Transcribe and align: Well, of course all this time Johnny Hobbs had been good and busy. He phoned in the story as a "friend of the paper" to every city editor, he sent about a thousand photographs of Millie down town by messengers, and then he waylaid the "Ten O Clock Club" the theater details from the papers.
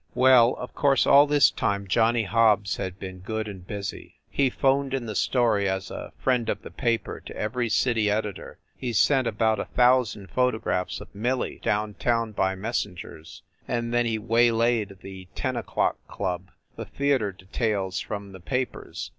Well, 0.15 0.55
of 0.55 0.73
course 0.73 1.05
all 1.05 1.27
this 1.27 1.51
time 1.51 1.87
Johnny 1.87 2.23
Hobbs 2.23 2.77
had 2.77 2.97
been 2.97 3.19
good 3.19 3.47
and 3.47 3.67
busy. 3.67 4.15
He 4.31 4.49
phoned 4.49 4.95
in 4.95 5.05
the 5.05 5.13
story 5.13 5.69
as 5.69 5.91
a 5.91 6.11
"friend 6.17 6.49
of 6.49 6.63
the 6.63 6.71
paper" 6.71 7.19
to 7.23 7.37
every 7.37 7.69
city 7.69 8.09
editor, 8.09 8.57
he 8.75 8.93
sent 8.93 9.27
about 9.27 9.59
a 9.59 9.65
thousand 9.65 10.31
photographs 10.31 11.01
of 11.01 11.13
Millie 11.13 11.59
down 11.61 11.93
town 11.93 12.31
by 12.31 12.55
messengers, 12.55 13.43
and 13.67 13.93
then 13.93 14.07
he 14.07 14.17
waylaid 14.17 14.97
the 15.03 15.27
"Ten 15.35 15.55
O 15.55 15.61
Clock 15.61 15.99
Club" 16.07 16.49
the 16.75 16.85
theater 16.85 17.31
details 17.31 17.99
from 17.99 18.31
the 18.31 18.39
papers. 18.39 19.07